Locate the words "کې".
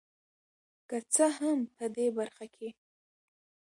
2.55-2.69